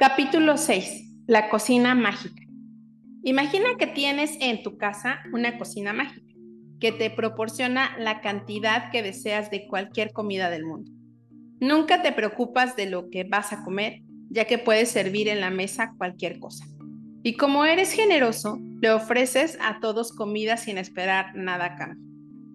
Capítulo 0.00 0.56
6. 0.56 1.26
La 1.26 1.50
cocina 1.50 1.94
mágica. 1.94 2.42
Imagina 3.22 3.76
que 3.78 3.86
tienes 3.86 4.38
en 4.40 4.62
tu 4.62 4.78
casa 4.78 5.18
una 5.30 5.58
cocina 5.58 5.92
mágica 5.92 6.32
que 6.80 6.90
te 6.90 7.10
proporciona 7.10 7.98
la 7.98 8.22
cantidad 8.22 8.90
que 8.90 9.02
deseas 9.02 9.50
de 9.50 9.68
cualquier 9.68 10.14
comida 10.14 10.48
del 10.48 10.64
mundo. 10.64 10.90
Nunca 11.60 12.00
te 12.00 12.12
preocupas 12.12 12.76
de 12.76 12.86
lo 12.86 13.10
que 13.10 13.24
vas 13.24 13.52
a 13.52 13.62
comer, 13.62 14.00
ya 14.30 14.46
que 14.46 14.56
puedes 14.56 14.88
servir 14.88 15.28
en 15.28 15.42
la 15.42 15.50
mesa 15.50 15.92
cualquier 15.98 16.38
cosa. 16.38 16.64
Y 17.22 17.34
como 17.34 17.66
eres 17.66 17.92
generoso, 17.92 18.58
le 18.80 18.92
ofreces 18.92 19.58
a 19.60 19.80
todos 19.80 20.14
comida 20.14 20.56
sin 20.56 20.78
esperar 20.78 21.34
nada 21.34 21.66
a 21.66 21.76
cambio. 21.76 22.02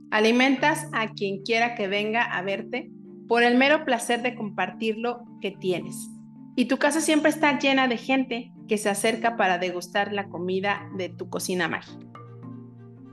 Alimentas 0.10 0.88
a 0.94 1.14
quien 1.14 1.44
quiera 1.44 1.76
que 1.76 1.88
venga 1.88 2.24
a 2.24 2.42
verte 2.42 2.90
por 3.28 3.44
el 3.44 3.56
mero 3.56 3.86
placer 3.86 4.24
de 4.24 4.34
compartir 4.34 4.98
lo 4.98 5.20
que 5.42 5.52
tienes. 5.52 6.10
Y 6.56 6.66
tu 6.66 6.78
casa 6.78 7.02
siempre 7.02 7.30
está 7.30 7.60
llena 7.60 7.88
de 7.88 7.98
gente 7.98 8.52
que 8.68 8.78
se 8.78 8.90
acerca 8.90 9.36
para 9.36 9.58
degustar 9.58 10.14
la 10.14 10.30
comida 10.30 10.90
de 10.98 11.10
tu 11.10 11.30
cocina 11.30 11.68
mágica. 11.68 12.06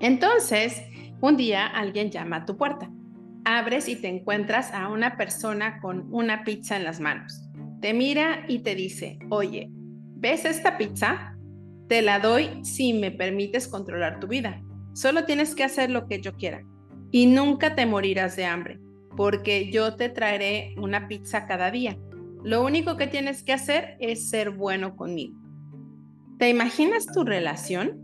Entonces, 0.00 0.82
un 1.20 1.36
día 1.36 1.66
alguien 1.66 2.10
llama 2.10 2.36
a 2.36 2.44
tu 2.44 2.56
puerta. 2.56 2.90
Abres 3.44 3.88
y 3.88 3.96
te 3.96 4.08
encuentras 4.08 4.72
a 4.72 4.88
una 4.88 5.16
persona 5.16 5.80
con 5.80 6.12
una 6.12 6.44
pizza 6.44 6.76
en 6.76 6.84
las 6.84 7.00
manos. 7.00 7.48
Te 7.80 7.94
mira 7.94 8.44
y 8.48 8.60
te 8.60 8.74
dice, 8.74 9.18
oye, 9.30 9.68
¿ves 9.70 10.44
esta 10.44 10.78
pizza? 10.78 11.36
Te 11.88 12.02
la 12.02 12.20
doy 12.20 12.64
si 12.64 12.92
me 12.92 13.10
permites 13.10 13.66
controlar 13.66 14.20
tu 14.20 14.28
vida. 14.28 14.62
Solo 14.94 15.24
tienes 15.24 15.54
que 15.54 15.64
hacer 15.64 15.90
lo 15.90 16.06
que 16.06 16.20
yo 16.20 16.36
quiera. 16.36 16.62
Y 17.10 17.26
nunca 17.26 17.74
te 17.74 17.86
morirás 17.86 18.36
de 18.36 18.46
hambre 18.46 18.78
porque 19.16 19.70
yo 19.70 19.96
te 19.96 20.08
traeré 20.08 20.74
una 20.78 21.08
pizza 21.08 21.46
cada 21.46 21.70
día. 21.70 21.98
Lo 22.44 22.64
único 22.64 22.96
que 22.96 23.06
tienes 23.06 23.42
que 23.42 23.52
hacer 23.52 23.96
es 24.00 24.28
ser 24.28 24.50
bueno 24.50 24.96
conmigo. 24.96 25.38
¿Te 26.38 26.48
imaginas 26.48 27.06
tu 27.06 27.24
relación? 27.24 28.00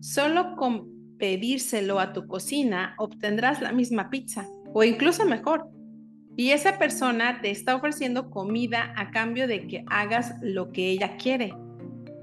Solo 0.00 0.56
con 0.56 1.16
pedírselo 1.18 2.00
a 2.00 2.12
tu 2.12 2.26
cocina 2.26 2.94
obtendrás 2.98 3.62
la 3.62 3.72
misma 3.72 4.10
pizza 4.10 4.46
o 4.74 4.84
incluso 4.84 5.24
mejor. 5.24 5.68
Y 6.36 6.50
esa 6.50 6.78
persona 6.78 7.40
te 7.40 7.50
está 7.50 7.76
ofreciendo 7.76 8.28
comida 8.28 8.92
a 8.96 9.10
cambio 9.10 9.46
de 9.46 9.66
que 9.66 9.84
hagas 9.86 10.34
lo 10.42 10.72
que 10.72 10.90
ella 10.90 11.16
quiere. 11.16 11.54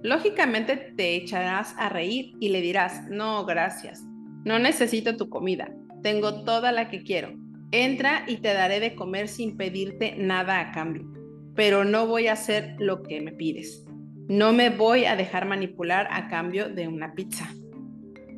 Lógicamente 0.04 0.76
te 0.78 1.16
echarás 1.16 1.74
a 1.78 1.90
reír 1.90 2.34
y 2.40 2.50
le 2.50 2.62
dirás, 2.62 3.08
no, 3.10 3.46
gracias, 3.46 4.04
no 4.44 4.60
necesito 4.60 5.16
tu 5.16 5.30
comida, 5.30 5.74
tengo 6.04 6.44
toda 6.44 6.72
la 6.72 6.90
que 6.90 7.04
quiero. 7.04 7.34
Entra 7.72 8.26
y 8.28 8.38
te 8.38 8.54
daré 8.54 8.80
de 8.80 8.96
comer 8.96 9.30
sin 9.30 9.56
pedirte 9.56 10.16
nada 10.18 10.60
a 10.60 10.72
cambio, 10.72 11.08
pero 11.56 11.84
no 11.84 12.08
voy 12.08 12.28
a 12.28 12.34
hacer 12.34 12.76
lo 12.80 13.04
que 13.04 13.22
me 13.22 13.32
pides. 13.32 13.86
No 14.28 14.54
me 14.54 14.70
voy 14.70 15.06
a 15.06 15.16
dejar 15.16 15.46
manipular 15.46 16.08
a 16.12 16.28
cambio 16.30 16.70
de 16.70 16.88
una 16.88 17.14
pizza. 17.14 17.50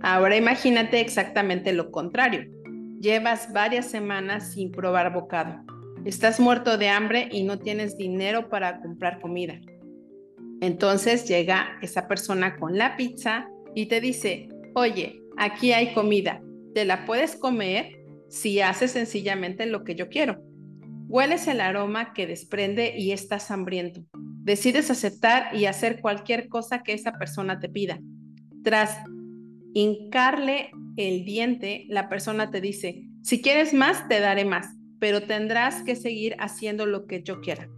Ahora 0.01 0.35
imagínate 0.35 0.99
exactamente 0.99 1.73
lo 1.73 1.91
contrario. 1.91 2.45
Llevas 2.99 3.51
varias 3.53 3.89
semanas 3.89 4.53
sin 4.53 4.71
probar 4.71 5.13
bocado. 5.13 5.63
Estás 6.05 6.39
muerto 6.39 6.77
de 6.77 6.89
hambre 6.89 7.29
y 7.31 7.43
no 7.43 7.59
tienes 7.59 7.97
dinero 7.97 8.49
para 8.49 8.81
comprar 8.81 9.21
comida. 9.21 9.59
Entonces 10.61 11.27
llega 11.27 11.77
esa 11.81 12.07
persona 12.07 12.57
con 12.57 12.77
la 12.77 12.95
pizza 12.95 13.47
y 13.75 13.87
te 13.87 14.01
dice, 14.01 14.49
oye, 14.75 15.21
aquí 15.37 15.73
hay 15.73 15.93
comida, 15.93 16.41
¿te 16.73 16.85
la 16.85 17.05
puedes 17.05 17.35
comer? 17.35 18.03
si 18.33 18.61
haces 18.61 18.89
sencillamente 18.91 19.67
lo 19.67 19.83
que 19.83 19.93
yo 19.93 20.09
quiero. 20.09 20.41
Hueles 21.13 21.47
el 21.47 21.61
aroma 21.61 22.11
que 22.11 22.25
desprende 22.25 22.95
y 22.97 23.11
estás 23.11 23.51
hambriento. 23.51 24.03
Decides 24.15 24.89
aceptar 24.89 25.55
y 25.55 25.67
hacer 25.67 26.01
cualquier 26.01 26.49
cosa 26.49 26.81
que 26.81 26.93
esa 26.93 27.19
persona 27.19 27.59
te 27.59 27.69
pida. 27.69 27.99
Tras 28.63 28.97
hincarle 29.75 30.71
el 30.97 31.23
diente, 31.23 31.85
la 31.87 32.09
persona 32.09 32.49
te 32.49 32.61
dice, 32.61 33.03
si 33.21 33.43
quieres 33.43 33.75
más, 33.75 34.07
te 34.07 34.21
daré 34.21 34.43
más, 34.43 34.75
pero 34.97 35.21
tendrás 35.21 35.83
que 35.83 35.95
seguir 35.95 36.35
haciendo 36.39 36.87
lo 36.87 37.05
que 37.05 37.21
yo 37.21 37.41
quiera. 37.41 37.69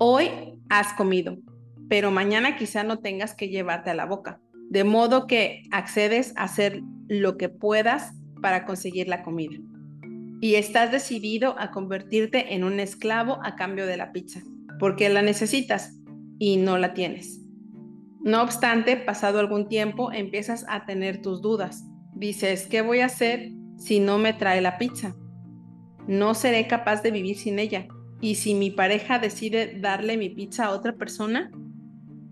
Hoy 0.00 0.28
has 0.68 0.94
comido, 0.94 1.38
pero 1.88 2.10
mañana 2.10 2.56
quizá 2.56 2.82
no 2.82 2.98
tengas 2.98 3.36
que 3.36 3.50
llevarte 3.50 3.90
a 3.90 3.94
la 3.94 4.04
boca, 4.04 4.40
de 4.68 4.82
modo 4.82 5.28
que 5.28 5.62
accedes 5.70 6.32
a 6.36 6.42
hacer 6.42 6.82
lo 7.06 7.36
que 7.36 7.50
puedas 7.50 8.14
para 8.42 8.64
conseguir 8.64 9.06
la 9.06 9.22
comida. 9.22 9.60
Y 10.40 10.54
estás 10.54 10.92
decidido 10.92 11.58
a 11.58 11.70
convertirte 11.70 12.54
en 12.54 12.64
un 12.64 12.80
esclavo 12.80 13.38
a 13.42 13.56
cambio 13.56 13.86
de 13.86 13.96
la 13.96 14.12
pizza, 14.12 14.40
porque 14.78 15.08
la 15.08 15.22
necesitas 15.22 15.98
y 16.38 16.56
no 16.56 16.78
la 16.78 16.94
tienes. 16.94 17.40
No 18.22 18.42
obstante, 18.42 18.96
pasado 18.96 19.38
algún 19.38 19.68
tiempo 19.68 20.12
empiezas 20.12 20.66
a 20.68 20.84
tener 20.84 21.22
tus 21.22 21.40
dudas. 21.40 21.84
Dices, 22.14 22.66
¿qué 22.66 22.82
voy 22.82 23.00
a 23.00 23.06
hacer 23.06 23.52
si 23.78 24.00
no 24.00 24.18
me 24.18 24.32
trae 24.32 24.60
la 24.60 24.78
pizza? 24.78 25.14
No 26.08 26.34
seré 26.34 26.66
capaz 26.66 27.02
de 27.02 27.10
vivir 27.12 27.36
sin 27.36 27.58
ella. 27.58 27.86
¿Y 28.20 28.36
si 28.36 28.54
mi 28.54 28.70
pareja 28.70 29.18
decide 29.18 29.78
darle 29.80 30.16
mi 30.16 30.28
pizza 30.30 30.66
a 30.66 30.70
otra 30.70 30.94
persona? 30.94 31.50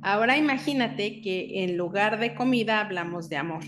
Ahora 0.02 0.36
imagínate 0.36 1.20
que 1.20 1.62
en 1.64 1.76
lugar 1.76 2.18
de 2.18 2.34
comida 2.34 2.80
hablamos 2.80 3.28
de 3.28 3.36
amor. 3.36 3.62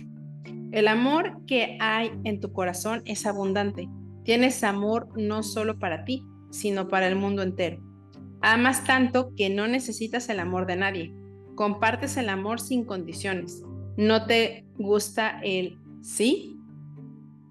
El 0.72 0.88
amor 0.88 1.44
que 1.46 1.78
hay 1.80 2.10
en 2.24 2.40
tu 2.40 2.52
corazón 2.52 3.02
es 3.04 3.24
abundante. 3.24 3.88
Tienes 4.26 4.64
amor 4.64 5.08
no 5.16 5.44
solo 5.44 5.78
para 5.78 6.04
ti, 6.04 6.24
sino 6.50 6.88
para 6.88 7.06
el 7.06 7.14
mundo 7.14 7.42
entero. 7.42 7.80
Amas 8.42 8.82
tanto 8.82 9.32
que 9.36 9.50
no 9.50 9.68
necesitas 9.68 10.28
el 10.28 10.40
amor 10.40 10.66
de 10.66 10.74
nadie. 10.74 11.14
Compartes 11.54 12.16
el 12.16 12.28
amor 12.28 12.58
sin 12.58 12.84
condiciones. 12.84 13.62
¿No 13.96 14.26
te 14.26 14.66
gusta 14.78 15.38
el 15.44 15.78
sí? 16.02 16.58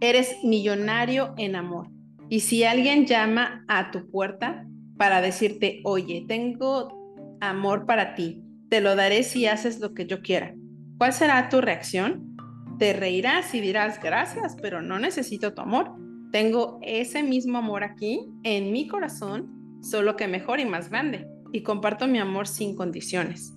Eres 0.01 0.35
millonario 0.43 1.33
en 1.37 1.55
amor. 1.55 1.87
Y 2.27 2.41
si 2.41 2.65
alguien 2.65 3.05
llama 3.05 3.63
a 3.69 3.91
tu 3.91 4.11
puerta 4.11 4.67
para 4.97 5.21
decirte, 5.21 5.79
oye, 5.85 6.25
tengo 6.27 7.37
amor 7.39 7.85
para 7.85 8.15
ti, 8.15 8.43
te 8.69 8.81
lo 8.81 8.97
daré 8.97 9.23
si 9.23 9.47
haces 9.47 9.79
lo 9.79 9.93
que 9.93 10.07
yo 10.07 10.21
quiera, 10.21 10.53
¿cuál 10.97 11.13
será 11.13 11.47
tu 11.47 11.61
reacción? 11.61 12.35
Te 12.79 12.91
reirás 12.91 13.55
y 13.55 13.61
dirás, 13.61 14.01
gracias, 14.01 14.57
pero 14.61 14.81
no 14.81 14.99
necesito 14.99 15.53
tu 15.53 15.61
amor. 15.61 16.04
Tengo 16.35 16.79
ese 16.81 17.23
mismo 17.23 17.59
amor 17.59 17.85
aquí 17.85 18.29
en 18.43 18.73
mi 18.73 18.89
corazón, 18.89 19.79
solo 19.81 20.17
que 20.17 20.27
mejor 20.27 20.59
y 20.59 20.65
más 20.65 20.89
grande, 20.89 21.25
y 21.53 21.63
comparto 21.63 22.07
mi 22.07 22.19
amor 22.19 22.45
sin 22.45 22.75
condiciones. 22.75 23.53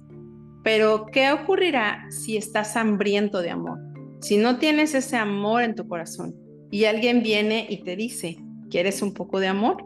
Pero, 0.62 1.06
¿qué 1.06 1.32
ocurrirá 1.32 2.06
si 2.08 2.36
estás 2.36 2.76
hambriento 2.76 3.42
de 3.42 3.50
amor? 3.50 3.80
Si 4.20 4.36
no 4.36 4.60
tienes 4.60 4.94
ese 4.94 5.16
amor 5.16 5.64
en 5.64 5.74
tu 5.74 5.88
corazón 5.88 6.36
y 6.70 6.84
alguien 6.84 7.24
viene 7.24 7.66
y 7.68 7.82
te 7.82 7.96
dice, 7.96 8.36
¿quieres 8.70 9.02
un 9.02 9.12
poco 9.12 9.40
de 9.40 9.48
amor? 9.48 9.84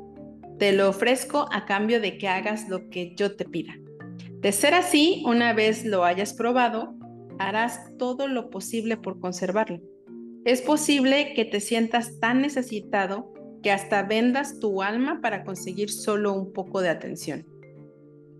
Te 0.58 0.72
lo 0.72 0.90
ofrezco 0.90 1.48
a 1.50 1.64
cambio 1.64 1.98
de 1.98 2.18
que 2.18 2.28
hagas 2.28 2.68
lo 2.68 2.90
que 2.90 3.14
yo 3.16 3.36
te 3.36 3.46
pida. 3.46 3.72
De 4.42 4.52
ser 4.52 4.74
así, 4.74 5.22
una 5.24 5.54
vez 5.54 5.86
lo 5.86 6.04
hayas 6.04 6.34
probado, 6.34 6.94
harás 7.38 7.96
todo 7.96 8.28
lo 8.28 8.50
posible 8.50 8.98
por 8.98 9.18
conservarlo. 9.18 9.80
Es 10.44 10.60
posible 10.60 11.34
que 11.34 11.44
te 11.44 11.60
sientas 11.60 12.18
tan 12.18 12.40
necesitado 12.40 13.32
que 13.62 13.70
hasta 13.70 14.02
vendas 14.02 14.58
tu 14.58 14.82
alma 14.82 15.20
para 15.20 15.44
conseguir 15.44 15.90
solo 15.90 16.32
un 16.32 16.52
poco 16.52 16.80
de 16.80 16.88
atención. 16.88 17.46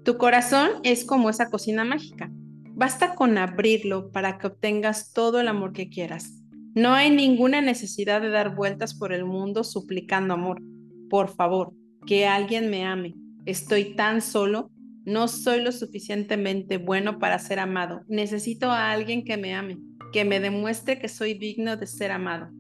Tu 0.05 0.19
corazón 0.19 0.71
es 0.83 1.05
como 1.05 1.31
esa 1.31 1.49
cocina 1.49 1.85
mágica. 1.85 2.31
Basta 2.75 3.15
con 3.15 3.39
abrirlo 3.39 4.11
para 4.11 4.39
que 4.39 4.49
obtengas 4.49 5.13
todo 5.13 5.39
el 5.39 5.47
amor 5.47 5.73
que 5.73 5.89
quieras. 5.89 6.43
No 6.75 6.93
hay 6.95 7.11
ninguna 7.11 7.61
necesidad 7.61 8.21
de 8.21 8.31
dar 8.31 8.57
vueltas 8.57 8.95
por 8.95 9.13
el 9.13 9.25
mundo 9.25 9.63
suplicando 9.63 10.35
amor. 10.35 10.61
Por 11.09 11.29
favor, 11.29 11.73
que 12.05 12.27
alguien 12.27 12.69
me 12.69 12.85
ame. 12.85 13.15
Estoy 13.47 13.95
tan 13.95 14.23
solo 14.23 14.73
no 15.05 15.27
soy 15.27 15.61
lo 15.63 15.73
suficientemente 15.73 16.79
bueno 16.79 17.19
para 17.19 17.39
ser 17.41 17.59
amado. 17.59 18.03
Necesito 18.07 18.71
a 18.71 18.93
alguien 18.93 19.25
que 19.25 19.37
me 19.37 19.55
ame, 19.55 19.79
que 20.13 20.25
me 20.25 20.41
demuestre 20.41 20.99
que 20.99 21.09
soy 21.09 21.35
digno 21.35 21.77
de 21.77 21.87
ser 21.87 22.13
amado. 22.13 22.51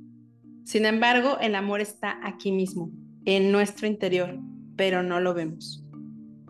Sin 0.64 0.86
embargo, 0.86 1.38
el 1.40 1.54
amor 1.54 1.80
está 1.80 2.18
aquí 2.22 2.52
mismo, 2.52 2.90
en 3.24 3.52
nuestro 3.52 3.86
interior, 3.86 4.38
pero 4.76 5.02
no 5.02 5.20
lo 5.20 5.34
vemos. 5.34 5.84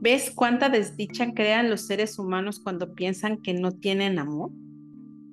¿Ves 0.01 0.31
cuánta 0.35 0.69
desdicha 0.69 1.33
crean 1.33 1.71
los 1.71 1.87
seres 1.87 2.19
humanos 2.19 2.61
cuando 2.61 2.95
piensan 2.95 3.41
que 3.41 3.55
no 3.55 3.73
tienen 3.73 4.19
amor? 4.19 4.51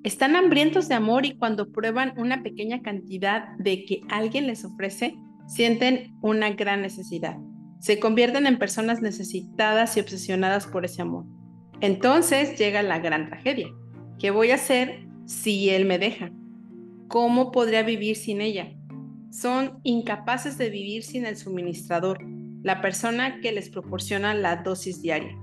Están 0.02 0.36
hambrientos 0.36 0.88
de 0.88 0.94
amor 0.94 1.26
y 1.26 1.36
cuando 1.36 1.72
prueban 1.72 2.14
una 2.16 2.42
pequeña 2.42 2.80
cantidad 2.80 3.56
de 3.58 3.84
que 3.84 4.00
alguien 4.08 4.46
les 4.46 4.64
ofrece, 4.64 5.14
sienten 5.46 6.14
una 6.22 6.50
gran 6.50 6.82
necesidad 6.82 7.36
se 7.80 7.98
convierten 7.98 8.46
en 8.46 8.58
personas 8.58 9.00
necesitadas 9.00 9.96
y 9.96 10.00
obsesionadas 10.00 10.66
por 10.66 10.84
ese 10.84 11.02
amor. 11.02 11.24
Entonces 11.80 12.58
llega 12.58 12.82
la 12.82 12.98
gran 12.98 13.26
tragedia. 13.26 13.68
¿Qué 14.18 14.30
voy 14.30 14.50
a 14.50 14.56
hacer 14.56 15.06
si 15.30 15.70
él 15.70 15.84
me 15.84 15.98
deja? 15.98 16.32
¿Cómo 17.06 17.52
podría 17.52 17.84
vivir 17.84 18.16
sin 18.16 18.40
ella? 18.40 18.72
Son 19.30 19.78
incapaces 19.84 20.58
de 20.58 20.70
vivir 20.70 21.04
sin 21.04 21.24
el 21.24 21.36
suministrador, 21.36 22.18
la 22.64 22.80
persona 22.80 23.40
que 23.40 23.52
les 23.52 23.70
proporciona 23.70 24.34
la 24.34 24.56
dosis 24.56 25.00
diaria. 25.02 25.38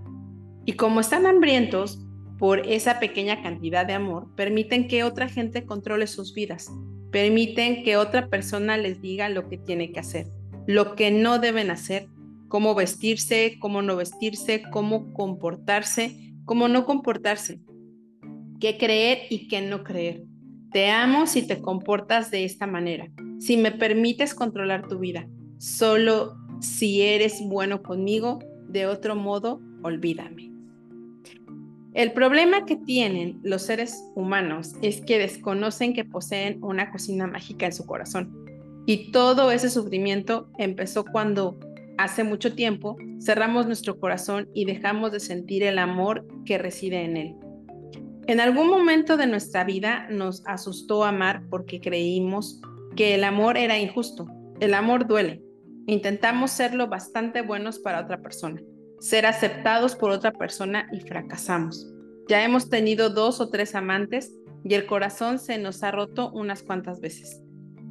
Y 0.65 0.73
como 0.73 0.99
están 0.99 1.25
hambrientos 1.25 2.05
por 2.37 2.67
esa 2.67 2.99
pequeña 2.99 3.41
cantidad 3.41 3.85
de 3.85 3.93
amor, 3.93 4.27
permiten 4.35 4.89
que 4.89 5.05
otra 5.05 5.29
gente 5.29 5.65
controle 5.65 6.07
sus 6.07 6.33
vidas, 6.33 6.69
permiten 7.11 7.83
que 7.83 7.95
otra 7.95 8.27
persona 8.27 8.75
les 8.75 9.01
diga 9.01 9.29
lo 9.29 9.47
que 9.47 9.57
tiene 9.57 9.93
que 9.93 10.01
hacer, 10.01 10.27
lo 10.67 10.95
que 10.95 11.11
no 11.11 11.39
deben 11.39 11.71
hacer, 11.71 12.09
cómo 12.49 12.75
vestirse, 12.75 13.55
cómo 13.59 13.81
no 13.81 13.95
vestirse, 13.95 14.63
cómo 14.69 15.13
comportarse, 15.13 16.33
cómo 16.43 16.67
no 16.67 16.85
comportarse, 16.85 17.61
qué 18.59 18.77
creer 18.77 19.19
y 19.29 19.47
qué 19.47 19.61
no 19.61 19.83
creer. 19.83 20.23
Te 20.71 20.89
amo 20.89 21.27
si 21.27 21.47
te 21.47 21.61
comportas 21.61 22.31
de 22.31 22.43
esta 22.43 22.67
manera, 22.67 23.09
si 23.39 23.57
me 23.57 23.71
permites 23.71 24.33
controlar 24.33 24.87
tu 24.87 24.99
vida, 24.99 25.27
solo 25.57 26.35
si 26.59 27.01
eres 27.01 27.41
bueno 27.41 27.81
conmigo, 27.81 28.39
de 28.67 28.85
otro 28.85 29.15
modo, 29.15 29.61
olvídame. 29.83 30.51
El 31.93 32.11
problema 32.11 32.65
que 32.65 32.75
tienen 32.75 33.39
los 33.41 33.63
seres 33.63 33.97
humanos 34.15 34.75
es 34.81 35.01
que 35.01 35.17
desconocen 35.17 35.93
que 35.93 36.05
poseen 36.05 36.63
una 36.63 36.91
cocina 36.91 37.25
mágica 37.25 37.65
en 37.65 37.73
su 37.73 37.85
corazón. 37.85 38.45
Y 38.85 39.11
todo 39.11 39.51
ese 39.51 39.69
sufrimiento 39.69 40.51
empezó 40.59 41.05
cuando, 41.05 41.59
hace 41.97 42.23
mucho 42.23 42.53
tiempo, 42.53 42.97
cerramos 43.19 43.65
nuestro 43.65 43.99
corazón 43.99 44.47
y 44.53 44.65
dejamos 44.65 45.11
de 45.11 45.19
sentir 45.19 45.63
el 45.63 45.79
amor 45.79 46.27
que 46.45 46.59
reside 46.59 47.03
en 47.03 47.17
él. 47.17 47.35
En 48.27 48.41
algún 48.41 48.67
momento 48.67 49.15
de 49.15 49.25
nuestra 49.25 49.63
vida 49.63 50.05
nos 50.09 50.43
asustó 50.45 51.05
amar 51.05 51.47
porque 51.49 51.79
creímos 51.79 52.59
que 52.97 53.15
el 53.15 53.23
amor 53.23 53.55
era 53.55 53.79
injusto. 53.79 54.27
El 54.59 54.73
amor 54.73 55.07
duele. 55.07 55.41
Intentamos 55.85 56.51
ser 56.51 56.75
lo 56.75 56.89
bastante 56.89 57.41
buenos 57.41 57.79
para 57.79 58.01
otra 58.01 58.21
persona, 58.21 58.61
ser 58.99 59.25
aceptados 59.25 59.95
por 59.95 60.11
otra 60.11 60.33
persona 60.33 60.89
y 60.91 60.99
fracasamos. 60.99 61.87
Ya 62.27 62.43
hemos 62.43 62.69
tenido 62.69 63.09
dos 63.09 63.39
o 63.39 63.49
tres 63.49 63.75
amantes 63.75 64.33
y 64.65 64.73
el 64.73 64.87
corazón 64.87 65.39
se 65.39 65.57
nos 65.57 65.81
ha 65.83 65.91
roto 65.91 66.29
unas 66.33 66.63
cuantas 66.63 66.99
veces. 66.99 67.41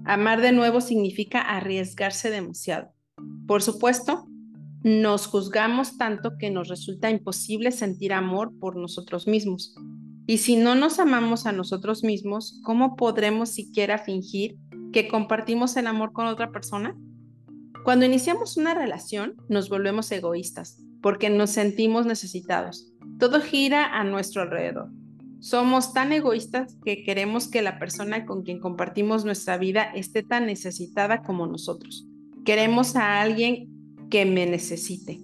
Amar 0.05 0.43
de 0.43 0.53
nuevo 0.53 0.83
significa 0.83 1.41
arriesgarse 1.41 2.29
demasiado. 2.29 2.93
Por 3.47 3.63
supuesto, 3.63 4.27
nos 4.83 5.27
juzgamos 5.27 5.97
tanto 5.97 6.37
que 6.39 6.51
nos 6.51 6.69
resulta 6.69 7.09
imposible 7.09 7.73
sentir 7.73 8.13
amor 8.13 8.53
por 8.61 8.77
nosotros 8.77 9.27
mismos. 9.27 9.75
Y 10.29 10.39
si 10.39 10.57
no 10.57 10.75
nos 10.75 10.99
amamos 10.99 11.47
a 11.47 11.53
nosotros 11.53 12.03
mismos, 12.03 12.61
¿cómo 12.65 12.97
podremos 12.97 13.51
siquiera 13.51 13.99
fingir 13.99 14.57
que 14.93 15.07
compartimos 15.07 15.77
el 15.77 15.87
amor 15.87 16.13
con 16.13 16.27
otra 16.27 16.51
persona? 16.51 16.97
Cuando 17.85 18.07
iniciamos 18.07 18.57
una 18.57 18.75
relación, 18.75 19.37
nos 19.49 19.69
volvemos 19.69 20.11
egoístas 20.11 20.83
porque 21.01 21.31
nos 21.31 21.51
sentimos 21.51 22.07
necesitados. 22.07 22.93
Todo 23.21 23.41
gira 23.41 23.85
a 23.97 24.03
nuestro 24.03 24.43
alrededor. 24.43 24.91
Somos 25.39 25.93
tan 25.93 26.13
egoístas 26.13 26.77
que 26.85 27.05
queremos 27.05 27.47
que 27.47 27.63
la 27.63 27.79
persona 27.79 28.27
con 28.27 28.43
quien 28.43 28.59
compartimos 28.59 29.25
nuestra 29.25 29.59
vida 29.59 29.85
esté 29.95 30.25
tan 30.25 30.47
necesitada 30.47 31.23
como 31.23 31.47
nosotros. 31.47 32.05
Queremos 32.45 32.97
a 32.97 33.21
alguien 33.21 33.69
que 34.11 34.25
me 34.25 34.47
necesite, 34.47 35.21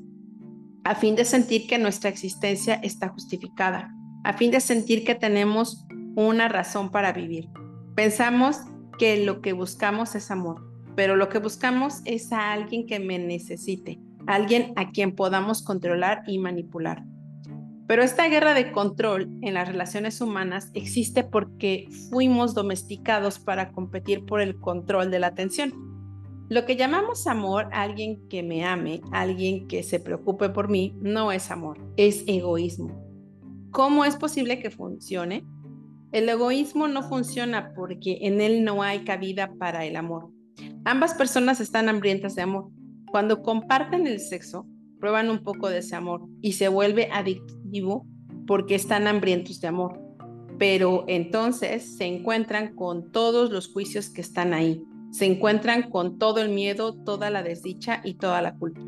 a 0.85 0.95
fin 0.95 1.17
de 1.17 1.25
sentir 1.25 1.67
que 1.67 1.79
nuestra 1.79 2.11
existencia 2.11 2.75
está 2.75 3.09
justificada 3.09 3.93
a 4.25 4.33
fin 4.33 4.51
de 4.51 4.61
sentir 4.61 5.05
que 5.05 5.15
tenemos 5.15 5.87
una 6.15 6.49
razón 6.49 6.91
para 6.91 7.13
vivir. 7.13 7.49
Pensamos 7.95 8.59
que 8.99 9.25
lo 9.25 9.41
que 9.41 9.53
buscamos 9.53 10.15
es 10.15 10.31
amor, 10.31 10.63
pero 10.95 11.17
lo 11.17 11.29
que 11.29 11.39
buscamos 11.39 12.03
es 12.05 12.33
a 12.33 12.53
alguien 12.53 12.87
que 12.87 13.01
me 13.01 13.19
necesite, 13.19 14.01
alguien 14.27 14.73
a 14.77 14.91
quien 14.91 15.15
podamos 15.15 15.63
controlar 15.63 16.23
y 16.27 16.39
manipular. 16.39 17.05
Pero 17.87 18.03
esta 18.03 18.29
guerra 18.29 18.55
de 18.55 18.73
control 18.73 19.29
en 19.43 19.55
las 19.55 19.69
relaciones 19.69 20.21
humanas 20.21 20.71
existe 20.73 21.25
porque 21.25 21.89
fuimos 22.11 22.55
domesticados 22.55 23.39
para 23.39 23.73
competir 23.73 24.25
por 24.25 24.41
el 24.41 24.59
control 24.59 25.11
de 25.11 25.19
la 25.19 25.27
atención. 25.27 25.73
Lo 26.49 26.65
que 26.65 26.77
llamamos 26.77 27.27
amor, 27.27 27.69
alguien 27.73 28.29
que 28.29 28.43
me 28.43 28.65
ame, 28.65 29.01
alguien 29.11 29.67
que 29.69 29.83
se 29.83 30.01
preocupe 30.01 30.49
por 30.51 30.69
mí, 30.69 30.95
no 31.01 31.33
es 31.33 31.51
amor, 31.51 31.79
es 31.97 32.25
egoísmo. 32.27 33.02
¿Cómo 33.73 34.05
es 34.05 34.17
posible 34.17 34.61
que 34.61 34.71
funcione? 34.71 35.47
El 36.13 36.29
egoísmo 36.29 36.89
no 36.89 37.03
funciona 37.03 37.73
porque 37.75 38.19
en 38.21 38.43
él 38.43 38.65
no 38.65 38.83
hay 38.83 39.03
cabida 39.03 39.55
para 39.59 39.87
el 39.87 39.97
amor. 39.97 40.29
Ambas 40.85 41.15
personas 41.15 41.59
están 41.59 41.89
hambrientas 41.89 42.35
de 42.35 42.43
amor. 42.43 42.69
Cuando 43.11 43.41
comparten 43.41 44.07
el 44.07 44.21
sexo, 44.21 44.67
prueban 45.01 45.31
un 45.31 45.43
poco 45.43 45.71
de 45.71 45.79
ese 45.79 45.97
amor 45.97 46.21
y 46.43 46.53
se 46.53 46.69
vuelve 46.69 47.09
adictivo 47.11 48.07
porque 48.47 48.75
están 48.75 49.07
hambrientos 49.07 49.59
de 49.63 49.69
amor. 49.69 49.99
Pero 50.59 51.07
entonces 51.09 51.97
se 51.97 52.05
encuentran 52.05 52.75
con 52.75 53.11
todos 53.11 53.51
los 53.51 53.73
juicios 53.73 54.11
que 54.11 54.21
están 54.21 54.53
ahí. 54.53 54.85
Se 55.13 55.25
encuentran 55.25 55.89
con 55.89 56.19
todo 56.19 56.43
el 56.43 56.51
miedo, 56.51 56.95
toda 57.05 57.31
la 57.31 57.43
desdicha 57.43 58.03
y 58.05 58.15
toda 58.15 58.43
la 58.43 58.55
culpa. 58.55 58.83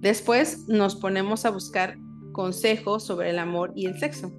Después 0.00 0.66
nos 0.68 0.96
ponemos 0.96 1.44
a 1.44 1.50
buscar 1.50 1.98
consejos 2.36 3.02
sobre 3.02 3.30
el 3.30 3.38
amor 3.38 3.72
y 3.74 3.86
el 3.86 3.98
sexo. 3.98 4.30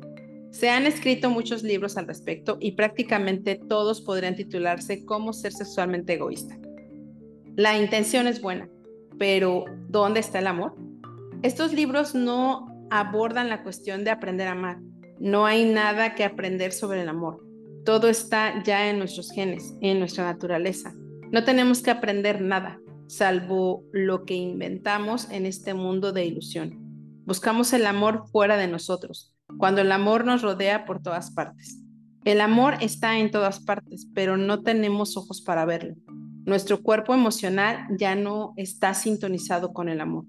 Se 0.51 0.69
han 0.69 0.85
escrito 0.85 1.31
muchos 1.31 1.63
libros 1.63 1.97
al 1.97 2.05
respecto 2.05 2.57
y 2.59 2.73
prácticamente 2.73 3.55
todos 3.55 4.01
podrían 4.01 4.35
titularse 4.35 5.03
Cómo 5.03 5.33
ser 5.33 5.51
sexualmente 5.51 6.13
egoísta. 6.13 6.59
La 7.55 7.75
intención 7.75 8.27
es 8.27 8.39
buena, 8.39 8.69
pero 9.17 9.65
¿dónde 9.89 10.19
está 10.19 10.38
el 10.38 10.45
amor? 10.45 10.75
Estos 11.41 11.73
libros 11.73 12.13
no 12.13 12.67
abordan 12.91 13.49
la 13.49 13.63
cuestión 13.63 14.03
de 14.03 14.11
aprender 14.11 14.47
a 14.47 14.51
amar. 14.51 14.77
No 15.19 15.47
hay 15.47 15.65
nada 15.65 16.13
que 16.13 16.23
aprender 16.23 16.73
sobre 16.73 17.01
el 17.01 17.09
amor. 17.09 17.44
Todo 17.83 18.09
está 18.09 18.63
ya 18.63 18.91
en 18.91 18.99
nuestros 18.99 19.31
genes, 19.31 19.73
en 19.81 19.97
nuestra 19.97 20.23
naturaleza. 20.23 20.94
No 21.31 21.44
tenemos 21.44 21.81
que 21.81 21.89
aprender 21.89 22.41
nada, 22.41 22.79
salvo 23.07 23.83
lo 23.91 24.23
que 24.23 24.35
inventamos 24.35 25.31
en 25.31 25.47
este 25.47 25.73
mundo 25.73 26.11
de 26.11 26.25
ilusión. 26.25 26.86
Buscamos 27.27 27.74
el 27.74 27.85
amor 27.85 28.24
fuera 28.31 28.56
de 28.56 28.69
nosotros, 28.69 29.35
cuando 29.57 29.81
el 29.81 29.91
amor 29.91 30.24
nos 30.24 30.44
rodea 30.44 30.85
por 30.85 31.01
todas 31.01 31.29
partes. 31.31 31.77
El 32.24 32.39
amor 32.39 32.75
está 32.79 33.19
en 33.19 33.31
todas 33.31 33.59
partes, 33.59 34.07
pero 34.15 34.38
no 34.38 34.63
tenemos 34.63 35.18
ojos 35.18 35.41
para 35.41 35.65
verlo. 35.65 35.95
Nuestro 36.45 36.81
cuerpo 36.81 37.13
emocional 37.13 37.85
ya 38.00 38.15
no 38.15 38.53
está 38.56 38.94
sintonizado 38.94 39.73
con 39.73 39.90
el 39.90 39.99
amor. 39.99 40.23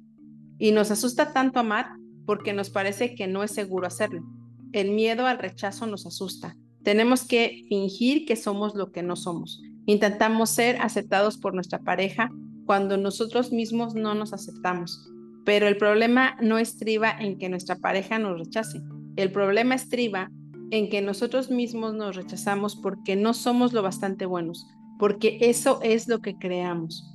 Y 0.58 0.72
nos 0.72 0.90
asusta 0.90 1.32
tanto 1.32 1.61
amar 1.61 1.87
porque 2.26 2.52
nos 2.52 2.68
parece 2.68 3.14
que 3.14 3.28
no 3.28 3.44
es 3.44 3.52
seguro 3.52 3.87
hacerlo. 3.87 4.25
El 4.72 4.90
miedo 4.90 5.25
al 5.25 5.38
rechazo 5.38 5.87
nos 5.87 6.04
asusta. 6.04 6.56
Tenemos 6.82 7.25
que 7.25 7.64
fingir 7.68 8.26
que 8.26 8.34
somos 8.34 8.75
lo 8.75 8.90
que 8.90 9.04
no 9.04 9.14
somos. 9.14 9.62
Intentamos 9.87 10.50
ser 10.50 10.82
aceptados 10.82 11.38
por 11.38 11.54
nuestra 11.54 11.78
pareja 11.78 12.28
cuando 12.66 12.96
nosotros 12.96 13.52
mismos 13.52 13.94
no 13.94 14.16
nos 14.16 14.32
aceptamos. 14.32 15.08
Pero 15.48 15.66
el 15.66 15.78
problema 15.78 16.36
no 16.42 16.58
estriba 16.58 17.10
en 17.10 17.38
que 17.38 17.48
nuestra 17.48 17.76
pareja 17.76 18.18
nos 18.18 18.38
rechace. 18.38 18.82
El 19.16 19.32
problema 19.32 19.76
estriba 19.76 20.30
en 20.70 20.90
que 20.90 21.00
nosotros 21.00 21.50
mismos 21.50 21.94
nos 21.94 22.16
rechazamos 22.16 22.76
porque 22.76 23.16
no 23.16 23.32
somos 23.32 23.72
lo 23.72 23.82
bastante 23.82 24.26
buenos, 24.26 24.66
porque 24.98 25.38
eso 25.40 25.80
es 25.82 26.06
lo 26.06 26.20
que 26.20 26.36
creamos. 26.36 27.14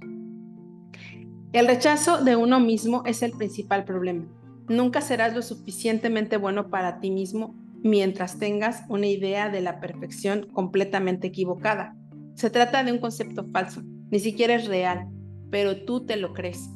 El 1.51 1.67
rechazo 1.67 2.23
de 2.23 2.35
uno 2.35 2.59
mismo 2.59 3.03
es 3.05 3.21
el 3.21 3.33
principal 3.33 3.85
problema. 3.85 4.25
Nunca 4.67 5.01
serás 5.01 5.35
lo 5.35 5.43
suficientemente 5.43 6.37
bueno 6.37 6.71
para 6.71 6.99
ti 6.99 7.11
mismo 7.11 7.53
mientras 7.83 8.39
tengas 8.39 8.81
una 8.89 9.05
idea 9.05 9.51
de 9.51 9.61
la 9.61 9.79
perfección 9.79 10.47
completamente 10.51 11.27
equivocada. 11.27 11.95
Se 12.33 12.49
trata 12.49 12.83
de 12.83 12.93
un 12.93 12.97
concepto 12.97 13.45
falso, 13.51 13.83
ni 14.09 14.19
siquiera 14.19 14.55
es 14.55 14.65
real, 14.65 15.07
pero 15.51 15.85
tú 15.85 16.07
te 16.07 16.17
lo 16.17 16.33
crees 16.33 16.67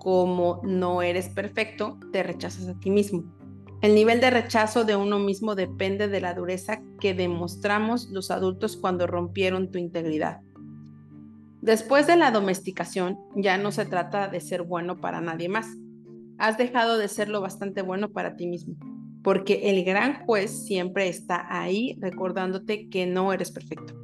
como 0.00 0.62
no 0.64 1.02
eres 1.02 1.28
perfecto, 1.28 1.98
te 2.10 2.22
rechazas 2.22 2.66
a 2.66 2.80
ti 2.80 2.90
mismo. 2.90 3.22
El 3.82 3.94
nivel 3.94 4.20
de 4.20 4.30
rechazo 4.30 4.84
de 4.84 4.96
uno 4.96 5.18
mismo 5.18 5.54
depende 5.54 6.08
de 6.08 6.22
la 6.22 6.32
dureza 6.32 6.80
que 6.98 7.12
demostramos 7.12 8.08
los 8.08 8.30
adultos 8.30 8.78
cuando 8.78 9.06
rompieron 9.06 9.70
tu 9.70 9.76
integridad. 9.78 10.40
Después 11.60 12.06
de 12.06 12.16
la 12.16 12.30
domesticación, 12.30 13.18
ya 13.36 13.58
no 13.58 13.72
se 13.72 13.84
trata 13.84 14.28
de 14.28 14.40
ser 14.40 14.62
bueno 14.62 15.02
para 15.02 15.20
nadie 15.20 15.50
más. 15.50 15.66
Has 16.38 16.56
dejado 16.56 16.96
de 16.96 17.08
ser 17.08 17.28
lo 17.28 17.42
bastante 17.42 17.82
bueno 17.82 18.10
para 18.10 18.36
ti 18.36 18.46
mismo, 18.46 18.76
porque 19.22 19.68
el 19.68 19.84
gran 19.84 20.24
juez 20.24 20.64
siempre 20.64 21.08
está 21.08 21.46
ahí 21.50 21.98
recordándote 22.00 22.88
que 22.88 23.06
no 23.06 23.34
eres 23.34 23.50
perfecto. 23.50 23.94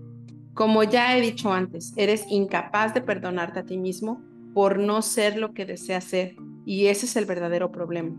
Como 0.53 0.83
ya 0.83 1.17
he 1.17 1.23
dicho 1.23 1.51
antes, 1.51 1.95
eres 1.97 2.27
incapaz 2.29 2.93
de 2.93 3.01
perdonarte 3.01 3.61
a 3.61 3.65
ti 3.65 3.79
mismo 3.79 4.23
por 4.57 4.79
no 4.79 5.03
ser 5.03 5.37
lo 5.37 5.53
que 5.53 5.67
deseas 5.67 6.05
ser, 6.05 6.35
y 6.65 6.87
ese 6.87 7.05
es 7.05 7.15
el 7.17 7.27
verdadero 7.27 7.71
problema. 7.71 8.17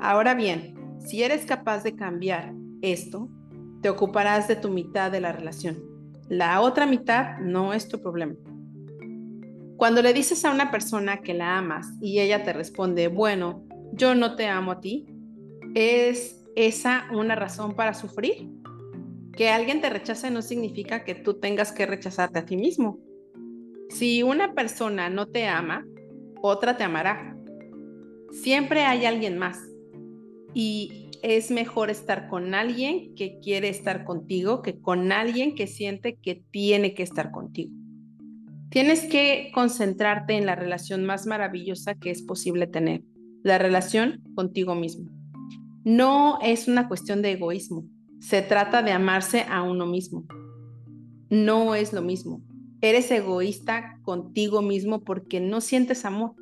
Ahora 0.00 0.32
bien, 0.32 0.74
si 0.98 1.22
eres 1.22 1.44
capaz 1.44 1.82
de 1.82 1.94
cambiar 1.94 2.54
esto, 2.80 3.28
te 3.82 3.90
ocuparás 3.90 4.48
de 4.48 4.56
tu 4.56 4.70
mitad 4.70 5.12
de 5.12 5.20
la 5.20 5.32
relación. 5.32 5.76
La 6.30 6.62
otra 6.62 6.86
mitad 6.86 7.36
no 7.40 7.74
es 7.74 7.86
tu 7.86 8.00
problema. 8.00 8.32
Cuando 9.76 10.00
le 10.00 10.14
dices 10.14 10.42
a 10.46 10.52
una 10.52 10.70
persona 10.70 11.18
que 11.18 11.34
la 11.34 11.58
amas 11.58 11.86
y 12.00 12.20
ella 12.20 12.44
te 12.44 12.54
responde, 12.54 13.08
bueno, 13.08 13.66
yo 13.92 14.14
no 14.14 14.36
te 14.36 14.46
amo 14.46 14.72
a 14.72 14.80
ti, 14.80 15.06
¿Es 15.74 16.44
esa 16.56 17.06
una 17.12 17.34
razón 17.34 17.74
para 17.74 17.92
sufrir? 17.92 18.48
Que 19.32 19.50
alguien 19.50 19.82
te 19.82 19.90
rechace 19.90 20.30
no 20.30 20.40
significa 20.40 21.04
que 21.04 21.14
tú 21.14 21.34
tengas 21.34 21.72
que 21.72 21.84
rechazarte 21.84 22.38
a 22.38 22.46
ti 22.46 22.56
mismo. 22.56 22.98
Si 23.98 24.22
una 24.22 24.54
persona 24.54 25.10
no 25.10 25.26
te 25.26 25.48
ama, 25.48 25.84
otra 26.40 26.76
te 26.76 26.84
amará. 26.84 27.36
Siempre 28.30 28.84
hay 28.84 29.06
alguien 29.06 29.38
más. 29.38 29.58
Y 30.54 31.10
es 31.24 31.50
mejor 31.50 31.90
estar 31.90 32.28
con 32.28 32.54
alguien 32.54 33.16
que 33.16 33.40
quiere 33.40 33.68
estar 33.68 34.04
contigo 34.04 34.62
que 34.62 34.78
con 34.78 35.10
alguien 35.10 35.56
que 35.56 35.66
siente 35.66 36.14
que 36.14 36.44
tiene 36.52 36.94
que 36.94 37.02
estar 37.02 37.32
contigo. 37.32 37.74
Tienes 38.70 39.04
que 39.06 39.50
concentrarte 39.52 40.36
en 40.36 40.46
la 40.46 40.54
relación 40.54 41.04
más 41.04 41.26
maravillosa 41.26 41.96
que 41.96 42.12
es 42.12 42.22
posible 42.22 42.68
tener, 42.68 43.02
la 43.42 43.58
relación 43.58 44.22
contigo 44.36 44.76
mismo. 44.76 45.10
No 45.82 46.38
es 46.40 46.68
una 46.68 46.86
cuestión 46.86 47.20
de 47.20 47.32
egoísmo, 47.32 47.84
se 48.20 48.42
trata 48.42 48.80
de 48.80 48.92
amarse 48.92 49.44
a 49.50 49.64
uno 49.64 49.86
mismo. 49.86 50.24
No 51.30 51.74
es 51.74 51.92
lo 51.92 52.00
mismo. 52.00 52.47
Eres 52.80 53.10
egoísta 53.10 53.98
contigo 54.02 54.62
mismo 54.62 55.02
porque 55.02 55.40
no 55.40 55.60
sientes 55.60 56.04
amor. 56.04 56.34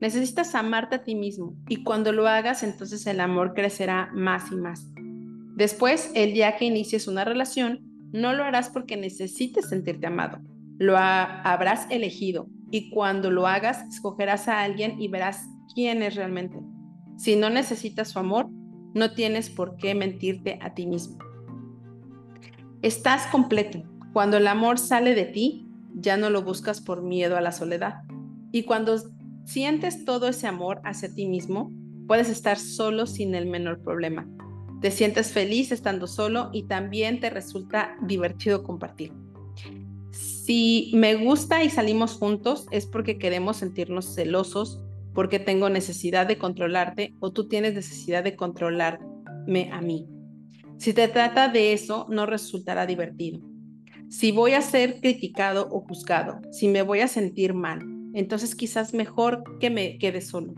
Necesitas 0.00 0.54
amarte 0.54 0.96
a 0.96 1.04
ti 1.04 1.14
mismo 1.14 1.56
y 1.68 1.82
cuando 1.82 2.12
lo 2.12 2.28
hagas 2.28 2.62
entonces 2.62 3.06
el 3.06 3.20
amor 3.20 3.54
crecerá 3.54 4.10
más 4.14 4.52
y 4.52 4.56
más. 4.56 4.86
Después, 5.56 6.12
el 6.14 6.34
día 6.34 6.56
que 6.56 6.66
inicies 6.66 7.08
una 7.08 7.24
relación, 7.24 7.80
no 8.12 8.32
lo 8.32 8.44
harás 8.44 8.70
porque 8.70 8.96
necesites 8.96 9.68
sentirte 9.68 10.06
amado, 10.06 10.38
lo 10.78 10.96
habrás 10.96 11.90
elegido 11.90 12.48
y 12.70 12.90
cuando 12.90 13.30
lo 13.30 13.46
hagas 13.46 13.82
escogerás 13.88 14.46
a 14.46 14.62
alguien 14.62 15.00
y 15.00 15.08
verás 15.08 15.46
quién 15.74 16.02
es 16.02 16.14
realmente. 16.14 16.58
Si 17.16 17.34
no 17.34 17.50
necesitas 17.50 18.10
su 18.10 18.18
amor, 18.18 18.48
no 18.94 19.12
tienes 19.14 19.50
por 19.50 19.76
qué 19.76 19.94
mentirte 19.94 20.58
a 20.62 20.74
ti 20.74 20.86
mismo. 20.86 21.18
Estás 22.82 23.26
completo. 23.26 23.82
Cuando 24.12 24.36
el 24.36 24.46
amor 24.46 24.78
sale 24.78 25.14
de 25.14 25.24
ti, 25.24 25.67
ya 25.94 26.16
no 26.16 26.30
lo 26.30 26.42
buscas 26.42 26.80
por 26.80 27.02
miedo 27.02 27.36
a 27.36 27.40
la 27.40 27.52
soledad. 27.52 28.02
Y 28.52 28.64
cuando 28.64 28.98
sientes 29.44 30.04
todo 30.04 30.28
ese 30.28 30.46
amor 30.46 30.80
hacia 30.84 31.14
ti 31.14 31.26
mismo, 31.26 31.72
puedes 32.06 32.28
estar 32.28 32.58
solo 32.58 33.06
sin 33.06 33.34
el 33.34 33.46
menor 33.46 33.82
problema. 33.82 34.28
Te 34.80 34.90
sientes 34.90 35.32
feliz 35.32 35.72
estando 35.72 36.06
solo 36.06 36.50
y 36.52 36.64
también 36.64 37.20
te 37.20 37.30
resulta 37.30 37.96
divertido 38.02 38.62
compartir. 38.62 39.12
Si 40.12 40.90
me 40.94 41.14
gusta 41.14 41.62
y 41.62 41.70
salimos 41.70 42.14
juntos 42.14 42.66
es 42.70 42.86
porque 42.86 43.18
queremos 43.18 43.58
sentirnos 43.58 44.14
celosos, 44.14 44.82
porque 45.14 45.38
tengo 45.38 45.68
necesidad 45.68 46.26
de 46.26 46.38
controlarte 46.38 47.14
o 47.20 47.32
tú 47.32 47.48
tienes 47.48 47.74
necesidad 47.74 48.24
de 48.24 48.36
controlarme 48.36 49.70
a 49.72 49.80
mí. 49.80 50.08
Si 50.78 50.92
te 50.92 51.08
trata 51.08 51.48
de 51.48 51.72
eso, 51.72 52.06
no 52.08 52.24
resultará 52.24 52.86
divertido. 52.86 53.40
Si 54.08 54.32
voy 54.32 54.52
a 54.52 54.62
ser 54.62 55.00
criticado 55.00 55.68
o 55.70 55.80
juzgado, 55.80 56.40
si 56.50 56.66
me 56.66 56.80
voy 56.80 57.00
a 57.00 57.08
sentir 57.08 57.52
mal, 57.52 57.80
entonces 58.14 58.54
quizás 58.54 58.94
mejor 58.94 59.58
que 59.58 59.68
me 59.68 59.98
quede 59.98 60.22
solo. 60.22 60.54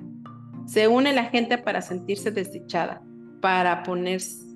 Se 0.67 0.87
une 0.87 1.13
la 1.13 1.25
gente 1.25 1.59
para 1.59 1.83
sentirse 1.83 2.31
desdichada, 2.31 3.03
para 3.41 3.83
ponerse, 3.83 4.47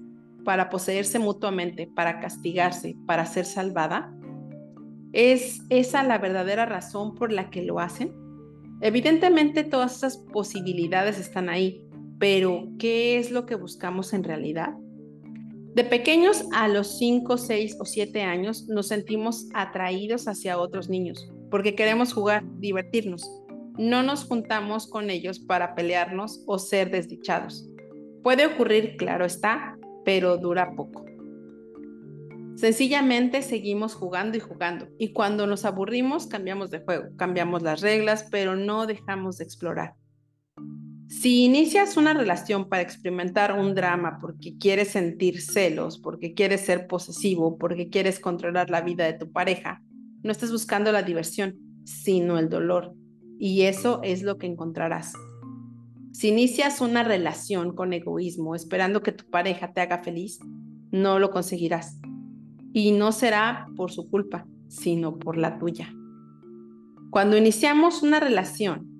para 0.45 0.71
poseerse 0.71 1.19
mutuamente, 1.19 1.89
para 1.89 2.21
castigarse, 2.21 2.97
para 3.05 3.27
ser 3.27 3.47
salvada. 3.47 4.15
¿Es 5.13 5.63
esa 5.71 6.05
la 6.05 6.19
verdadera 6.19 6.65
razón 6.65 7.17
por 7.17 7.33
la 7.33 7.51
que 7.51 7.63
lo 7.63 7.81
hacen? 7.81 8.13
Evidentemente 8.81 9.65
todas 9.65 9.97
esas 9.97 10.19
posibilidades 10.19 11.19
están 11.19 11.49
ahí, 11.49 11.85
pero 12.21 12.69
¿qué 12.79 13.19
es 13.19 13.33
lo 13.33 13.45
que 13.45 13.57
buscamos 13.57 14.13
en 14.13 14.23
realidad? 14.23 14.75
De 15.75 15.85
pequeños 15.85 16.45
a 16.53 16.69
los 16.69 16.99
5, 16.99 17.37
6 17.37 17.77
o 17.81 17.85
7 17.85 18.23
años 18.23 18.69
nos 18.69 18.89
sentimos 18.89 19.49
atraídos 19.55 20.29
hacia 20.29 20.59
otros 20.59 20.89
niños 20.89 21.31
porque 21.55 21.77
queremos 21.77 22.13
jugar, 22.13 22.43
divertirnos. 22.59 23.31
No 23.79 24.03
nos 24.03 24.25
juntamos 24.25 24.89
con 24.89 25.09
ellos 25.09 25.39
para 25.39 25.77
pelearnos 25.77 26.43
o 26.49 26.59
ser 26.59 26.91
desdichados. 26.91 27.69
Puede 28.25 28.45
ocurrir, 28.45 28.97
claro 28.97 29.25
está, 29.25 29.79
pero 30.05 30.37
dura 30.37 30.75
poco. 30.75 31.05
Sencillamente 32.57 33.41
seguimos 33.43 33.95
jugando 33.95 34.37
y 34.37 34.41
jugando 34.41 34.89
y 34.99 35.13
cuando 35.13 35.47
nos 35.47 35.65
aburrimos 35.65 36.27
cambiamos 36.27 36.73
de 36.73 36.81
juego, 36.81 37.05
cambiamos 37.17 37.63
las 37.63 37.83
reglas, 37.83 38.27
pero 38.33 38.57
no 38.57 38.89
dejamos 38.89 39.39
de 39.39 39.45
explorar. 39.45 39.95
Si 41.09 41.45
inicias 41.45 41.97
una 41.97 42.15
relación 42.15 42.69
para 42.69 42.83
experimentar 42.83 43.59
un 43.59 43.75
drama 43.75 44.19
porque 44.21 44.57
quieres 44.59 44.89
sentir 44.89 45.41
celos, 45.41 45.99
porque 45.99 46.35
quieres 46.35 46.63
ser 46.63 46.87
posesivo, 46.87 47.59
porque 47.59 47.89
quieres 47.89 48.19
controlar 48.19 48.71
la 48.71 48.81
vida 48.81 49.05
de 49.05 49.13
tu 49.13 49.31
pareja, 49.31 49.83
no 50.23 50.33
estás 50.33 50.51
buscando 50.51 50.93
la 50.93 51.03
diversión, 51.03 51.57
sino 51.85 52.39
el 52.39 52.49
dolor. 52.49 52.95
Y 53.39 53.63
eso 53.63 54.01
es 54.03 54.23
lo 54.23 54.39
que 54.39 54.47
encontrarás. 54.47 55.13
Si 56.13 56.29
inicias 56.29 56.81
una 56.81 57.03
relación 57.03 57.75
con 57.75 57.93
egoísmo 57.93 58.55
esperando 58.55 59.03
que 59.03 59.13
tu 59.13 59.29
pareja 59.29 59.73
te 59.73 59.81
haga 59.83 60.03
feliz, 60.03 60.39
no 60.91 61.19
lo 61.19 61.31
conseguirás. 61.31 61.99
Y 62.73 62.93
no 62.93 63.13
será 63.13 63.67
por 63.77 63.91
su 63.91 64.09
culpa, 64.09 64.47
sino 64.69 65.19
por 65.19 65.37
la 65.37 65.59
tuya. 65.59 65.93
Cuando 67.11 67.37
iniciamos 67.37 68.03
una 68.03 68.21
relación 68.21 68.94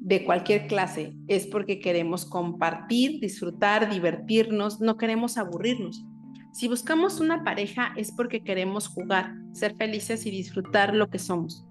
de 0.00 0.24
cualquier 0.24 0.66
clase 0.66 1.14
es 1.28 1.46
porque 1.46 1.78
queremos 1.78 2.24
compartir, 2.24 3.20
disfrutar, 3.20 3.90
divertirnos, 3.90 4.80
no 4.80 4.96
queremos 4.96 5.36
aburrirnos. 5.36 6.04
Si 6.52 6.68
buscamos 6.68 7.20
una 7.20 7.44
pareja 7.44 7.92
es 7.96 8.10
porque 8.10 8.42
queremos 8.42 8.88
jugar, 8.88 9.34
ser 9.52 9.76
felices 9.76 10.26
y 10.26 10.30
disfrutar 10.30 10.94
lo 10.94 11.10
que 11.10 11.18
somos. 11.18 11.64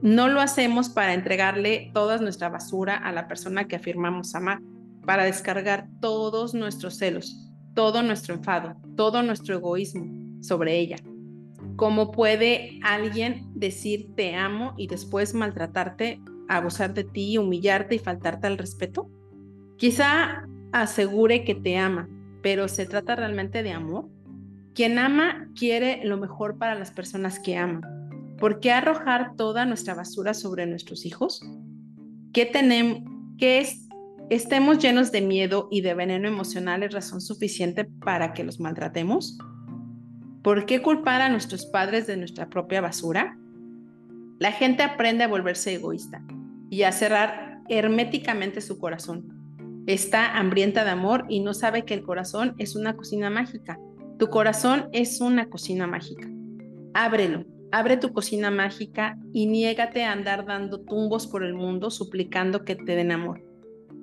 No 0.00 0.28
lo 0.28 0.40
hacemos 0.40 0.88
para 0.88 1.14
entregarle 1.14 1.90
toda 1.92 2.18
nuestra 2.18 2.48
basura 2.48 2.96
a 2.96 3.12
la 3.12 3.26
persona 3.26 3.66
que 3.66 3.76
afirmamos 3.76 4.34
amar, 4.34 4.60
para 5.04 5.24
descargar 5.24 5.88
todos 6.00 6.54
nuestros 6.54 6.96
celos, 6.96 7.50
todo 7.74 8.02
nuestro 8.02 8.34
enfado, 8.34 8.76
todo 8.96 9.22
nuestro 9.22 9.56
egoísmo 9.56 10.42
sobre 10.42 10.78
ella. 10.78 10.96
¿Cómo 11.76 12.12
puede 12.12 12.78
alguien 12.82 13.46
decir 13.54 14.14
te 14.14 14.36
amo 14.36 14.74
y 14.78 14.86
después 14.86 15.34
maltratarte, 15.34 16.20
abusar 16.48 16.94
de 16.94 17.04
ti, 17.04 17.38
humillarte 17.38 17.94
y 17.94 17.98
faltarte 17.98 18.46
al 18.46 18.58
respeto? 18.58 19.10
Quizá 19.76 20.46
asegure 20.72 21.44
que 21.44 21.54
te 21.54 21.76
ama, 21.76 22.08
pero 22.42 22.68
¿se 22.68 22.86
trata 22.86 23.16
realmente 23.16 23.62
de 23.62 23.72
amor? 23.72 24.08
Quien 24.74 24.98
ama 24.98 25.48
quiere 25.56 26.04
lo 26.04 26.16
mejor 26.16 26.58
para 26.58 26.74
las 26.74 26.90
personas 26.90 27.38
que 27.38 27.56
ama. 27.56 27.80
¿Por 28.38 28.60
qué 28.60 28.72
arrojar 28.72 29.36
toda 29.36 29.64
nuestra 29.64 29.94
basura 29.94 30.34
sobre 30.34 30.66
nuestros 30.66 31.06
hijos? 31.06 31.40
¿Qué 32.32 32.46
tenemos? 32.46 33.02
¿Qué 33.38 33.60
es? 33.60 33.88
¿Estemos 34.30 34.78
llenos 34.78 35.12
de 35.12 35.20
miedo 35.20 35.68
y 35.70 35.82
de 35.82 35.94
veneno 35.94 36.26
emocional 36.26 36.82
es 36.82 36.92
razón 36.92 37.20
suficiente 37.20 37.84
para 37.84 38.32
que 38.32 38.42
los 38.42 38.58
maltratemos? 38.58 39.38
¿Por 40.42 40.66
qué 40.66 40.82
culpar 40.82 41.22
a 41.22 41.28
nuestros 41.28 41.66
padres 41.66 42.06
de 42.06 42.16
nuestra 42.16 42.50
propia 42.50 42.80
basura? 42.80 43.38
La 44.44 44.52
gente 44.52 44.82
aprende 44.82 45.24
a 45.24 45.28
volverse 45.28 45.72
egoísta 45.72 46.22
y 46.68 46.82
a 46.82 46.92
cerrar 46.92 47.62
herméticamente 47.68 48.60
su 48.60 48.78
corazón. 48.78 49.82
Está 49.86 50.36
hambrienta 50.38 50.84
de 50.84 50.90
amor 50.90 51.24
y 51.30 51.40
no 51.40 51.54
sabe 51.54 51.86
que 51.86 51.94
el 51.94 52.04
corazón 52.04 52.54
es 52.58 52.76
una 52.76 52.94
cocina 52.94 53.30
mágica 53.30 53.80
tu 54.18 54.28
corazón 54.28 54.88
es 54.92 55.20
una 55.20 55.50
cocina 55.50 55.88
mágica. 55.88 56.28
Ábrelo, 56.94 57.44
abre 57.72 57.96
tu 57.96 58.12
cocina 58.12 58.50
mágica 58.52 59.18
y 59.32 59.46
niégate 59.46 60.04
a 60.04 60.12
andar 60.12 60.46
dando 60.46 60.80
tumbos 60.80 61.26
por 61.26 61.42
el 61.42 61.54
mundo 61.54 61.90
suplicando 61.90 62.64
que 62.64 62.76
te 62.76 62.94
den 62.94 63.10
amor. 63.10 63.42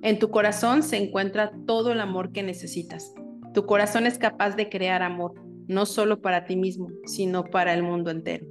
En 0.01 0.19
tu 0.19 0.29
corazón 0.29 0.83
se 0.83 0.97
encuentra 0.97 1.53
todo 1.65 1.93
el 1.93 2.01
amor 2.01 2.33
que 2.33 2.43
necesitas. 2.43 3.13
Tu 3.53 3.65
corazón 3.65 4.05
es 4.05 4.17
capaz 4.17 4.57
de 4.57 4.67
crear 4.67 5.01
amor, 5.01 5.33
no 5.67 5.85
solo 5.85 6.19
para 6.19 6.43
ti 6.43 6.57
mismo, 6.57 6.89
sino 7.05 7.45
para 7.45 7.73
el 7.73 7.81
mundo 7.81 8.11
entero. 8.11 8.45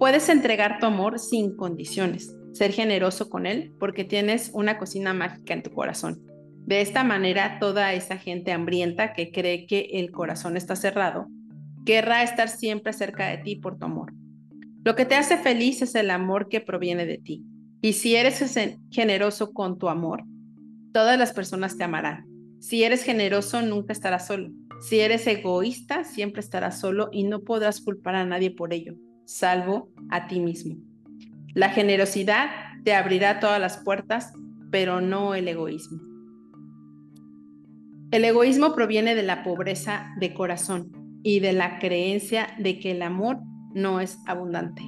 Puedes 0.00 0.30
entregar 0.30 0.80
tu 0.80 0.86
amor 0.86 1.18
sin 1.18 1.54
condiciones, 1.54 2.34
ser 2.54 2.72
generoso 2.72 3.28
con 3.28 3.44
él 3.44 3.74
porque 3.78 4.02
tienes 4.02 4.50
una 4.54 4.78
cocina 4.78 5.12
mágica 5.12 5.52
en 5.52 5.62
tu 5.62 5.72
corazón. 5.72 6.22
De 6.64 6.80
esta 6.80 7.04
manera, 7.04 7.58
toda 7.60 7.92
esa 7.92 8.16
gente 8.16 8.50
hambrienta 8.50 9.12
que 9.12 9.30
cree 9.30 9.66
que 9.66 9.90
el 9.92 10.10
corazón 10.10 10.56
está 10.56 10.74
cerrado, 10.74 11.26
querrá 11.84 12.22
estar 12.22 12.48
siempre 12.48 12.94
cerca 12.94 13.28
de 13.28 13.38
ti 13.38 13.56
por 13.56 13.78
tu 13.78 13.84
amor. 13.84 14.14
Lo 14.84 14.96
que 14.96 15.04
te 15.04 15.16
hace 15.16 15.36
feliz 15.36 15.82
es 15.82 15.94
el 15.94 16.10
amor 16.10 16.48
que 16.48 16.62
proviene 16.62 17.04
de 17.04 17.18
ti. 17.18 17.44
Y 17.82 17.92
si 17.92 18.16
eres 18.16 18.42
generoso 18.90 19.52
con 19.52 19.78
tu 19.78 19.90
amor, 19.90 20.24
todas 20.94 21.18
las 21.18 21.34
personas 21.34 21.76
te 21.76 21.84
amarán. 21.84 22.24
Si 22.58 22.84
eres 22.84 23.02
generoso, 23.02 23.60
nunca 23.60 23.92
estarás 23.92 24.26
solo. 24.26 24.48
Si 24.80 25.00
eres 25.00 25.26
egoísta, 25.26 26.04
siempre 26.04 26.40
estarás 26.40 26.80
solo 26.80 27.10
y 27.12 27.24
no 27.24 27.42
podrás 27.42 27.82
culpar 27.82 28.14
a 28.14 28.24
nadie 28.24 28.50
por 28.50 28.72
ello, 28.72 28.94
salvo 29.30 29.92
a 30.10 30.26
ti 30.26 30.40
mismo. 30.40 30.76
La 31.54 31.68
generosidad 31.70 32.50
te 32.84 32.94
abrirá 32.94 33.38
todas 33.38 33.60
las 33.60 33.78
puertas, 33.78 34.32
pero 34.72 35.00
no 35.00 35.34
el 35.34 35.46
egoísmo. 35.46 36.00
El 38.10 38.24
egoísmo 38.24 38.74
proviene 38.74 39.14
de 39.14 39.22
la 39.22 39.44
pobreza 39.44 40.12
de 40.18 40.34
corazón 40.34 41.20
y 41.22 41.38
de 41.38 41.52
la 41.52 41.78
creencia 41.78 42.48
de 42.58 42.80
que 42.80 42.90
el 42.90 43.02
amor 43.02 43.38
no 43.72 44.00
es 44.00 44.18
abundante. 44.26 44.82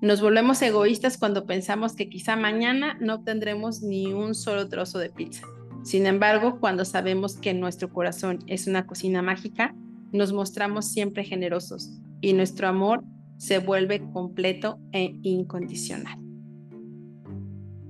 Nos 0.00 0.22
volvemos 0.22 0.62
egoístas 0.62 1.18
cuando 1.18 1.44
pensamos 1.44 1.94
que 1.94 2.08
quizá 2.08 2.36
mañana 2.36 2.96
no 2.98 3.16
obtendremos 3.16 3.82
ni 3.82 4.06
un 4.14 4.34
solo 4.34 4.70
trozo 4.70 4.98
de 4.98 5.10
pizza. 5.10 5.46
Sin 5.84 6.06
embargo, 6.06 6.60
cuando 6.60 6.86
sabemos 6.86 7.36
que 7.36 7.52
nuestro 7.52 7.90
corazón 7.90 8.38
es 8.46 8.66
una 8.66 8.86
cocina 8.86 9.20
mágica, 9.20 9.74
nos 10.12 10.32
mostramos 10.32 10.86
siempre 10.86 11.24
generosos 11.24 11.90
y 12.22 12.32
nuestro 12.32 12.66
amor 12.66 13.04
se 13.40 13.58
vuelve 13.58 14.02
completo 14.12 14.78
e 14.92 15.16
incondicional. 15.22 16.18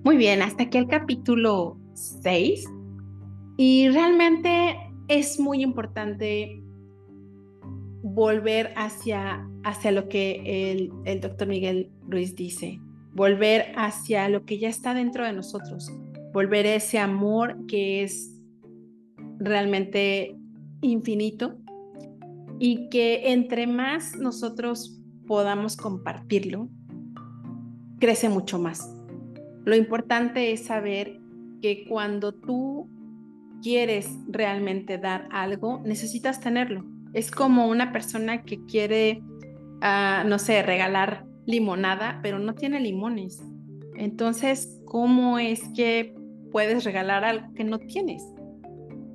Muy 0.05 0.17
bien, 0.17 0.43
hasta 0.43 0.63
aquí 0.63 0.79
el 0.79 0.87
capítulo 0.87 1.77
6. 1.95 2.65
Y 3.57 3.89
realmente 3.89 4.77
es 5.09 5.41
muy 5.41 5.63
importante 5.63 6.63
volver 8.05 8.73
hacia, 8.77 9.45
hacia 9.65 9.91
lo 9.91 10.09
que 10.09 10.71
el, 10.71 10.93
el 11.05 11.21
doctor 11.21 11.49
Miguel 11.49 11.91
Ruiz 12.09 12.37
dice, 12.37 12.79
volver 13.13 13.73
hacia 13.75 14.29
lo 14.29 14.45
que 14.45 14.61
ya 14.61 14.69
está 14.69 14.95
dentro 14.95 15.25
de 15.25 15.33
nosotros, 15.33 15.93
volver 16.33 16.65
a 16.67 16.77
ese 16.77 17.01
amor 17.01 17.67
que 17.67 18.05
es 18.05 18.41
realmente 19.41 20.37
infinito 20.81 21.59
y 22.61 22.89
que 22.89 23.33
entre 23.33 23.67
más 23.67 24.17
nosotros 24.17 25.00
podamos 25.31 25.77
compartirlo, 25.77 26.69
crece 28.01 28.29
mucho 28.29 28.59
más. 28.59 28.93
Lo 29.65 29.77
importante 29.77 30.51
es 30.51 30.65
saber 30.65 31.21
que 31.63 31.85
cuando 31.89 32.35
tú 32.35 32.91
quieres 33.63 34.11
realmente 34.27 34.99
dar 34.99 35.29
algo, 35.31 35.83
necesitas 35.85 36.41
tenerlo. 36.41 36.85
Es 37.13 37.31
como 37.31 37.69
una 37.69 37.93
persona 37.93 38.43
que 38.43 38.65
quiere, 38.65 39.23
ah, 39.83 40.25
no 40.27 40.41
sé, 40.41 40.65
regalar 40.65 41.25
limonada, 41.47 42.19
pero 42.25 42.41
no 42.41 42.57
tiene 42.57 42.81
limones. 42.81 43.41
Entonces, 43.95 44.81
¿cómo 44.85 45.39
es 45.39 45.63
que 45.77 46.13
puedes 46.51 46.83
regalar 46.83 47.23
algo 47.23 47.55
que 47.55 47.63
no 47.63 47.79
tienes? 47.79 48.25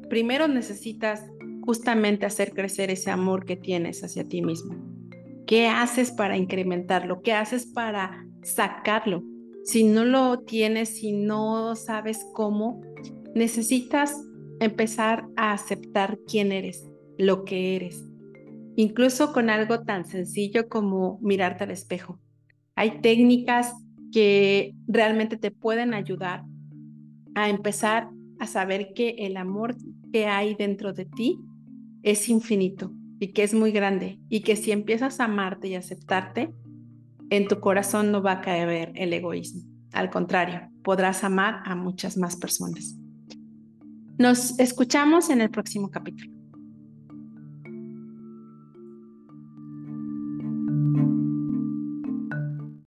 Primero 0.09 0.47
necesitas 0.47 1.25
justamente 1.65 2.25
hacer 2.25 2.53
crecer 2.53 2.89
ese 2.89 3.11
amor 3.11 3.43
que 3.43 3.57
tienes 3.57 4.01
hacia 4.01 4.23
ti 4.23 4.41
mismo. 4.41 4.94
¿Qué 5.45 5.67
haces 5.67 6.11
para 6.11 6.37
incrementarlo? 6.37 7.21
¿Qué 7.21 7.33
haces 7.33 7.67
para 7.67 8.25
sacarlo? 8.41 9.23
Si 9.63 9.83
no 9.83 10.03
lo 10.03 10.39
tienes, 10.39 10.97
si 10.97 11.11
no 11.11 11.75
sabes 11.75 12.25
cómo, 12.33 12.81
necesitas 13.35 14.19
empezar 14.59 15.27
a 15.35 15.53
aceptar 15.53 16.17
quién 16.27 16.51
eres, 16.51 16.89
lo 17.17 17.45
que 17.45 17.75
eres, 17.75 18.03
incluso 18.75 19.33
con 19.33 19.49
algo 19.49 19.83
tan 19.83 20.05
sencillo 20.05 20.67
como 20.67 21.19
mirarte 21.21 21.65
al 21.65 21.71
espejo. 21.71 22.19
Hay 22.75 23.01
técnicas 23.01 23.73
que 24.11 24.73
realmente 24.87 25.37
te 25.37 25.51
pueden 25.51 25.93
ayudar 25.93 26.43
a 27.35 27.49
empezar 27.49 28.09
a 28.39 28.47
saber 28.47 28.93
que 28.95 29.09
el 29.19 29.37
amor 29.37 29.75
que 30.11 30.25
hay 30.25 30.55
dentro 30.55 30.93
de 30.93 31.05
ti 31.05 31.37
es 32.01 32.29
infinito 32.29 32.91
y 33.19 33.33
que 33.33 33.43
es 33.43 33.53
muy 33.53 33.71
grande 33.71 34.19
y 34.29 34.41
que 34.41 34.55
si 34.55 34.71
empiezas 34.71 35.19
a 35.19 35.25
amarte 35.25 35.67
y 35.67 35.75
aceptarte, 35.75 36.53
en 37.29 37.47
tu 37.47 37.59
corazón 37.59 38.11
no 38.11 38.21
va 38.21 38.33
a 38.33 38.41
caer 38.41 38.91
el 38.95 39.13
egoísmo. 39.13 39.63
Al 39.93 40.09
contrario, 40.09 40.69
podrás 40.83 41.23
amar 41.23 41.61
a 41.65 41.75
muchas 41.75 42.17
más 42.17 42.35
personas. 42.35 42.95
Nos 44.17 44.59
escuchamos 44.59 45.29
en 45.29 45.41
el 45.41 45.49
próximo 45.49 45.89
capítulo. 45.89 46.34